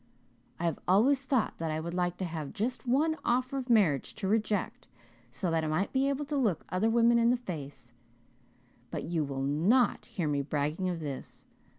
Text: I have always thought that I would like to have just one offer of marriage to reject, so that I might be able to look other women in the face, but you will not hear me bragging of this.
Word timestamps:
I 0.59 0.65
have 0.65 0.79
always 0.87 1.23
thought 1.25 1.59
that 1.59 1.69
I 1.69 1.79
would 1.79 1.93
like 1.93 2.17
to 2.17 2.25
have 2.25 2.53
just 2.53 2.87
one 2.87 3.17
offer 3.23 3.59
of 3.59 3.69
marriage 3.69 4.15
to 4.15 4.27
reject, 4.27 4.87
so 5.29 5.51
that 5.51 5.63
I 5.63 5.67
might 5.67 5.93
be 5.93 6.09
able 6.09 6.25
to 6.25 6.35
look 6.35 6.65
other 6.69 6.89
women 6.89 7.19
in 7.19 7.29
the 7.29 7.37
face, 7.37 7.93
but 8.89 9.03
you 9.03 9.23
will 9.23 9.43
not 9.43 10.07
hear 10.07 10.27
me 10.27 10.41
bragging 10.41 10.89
of 10.89 11.01
this. 11.01 11.45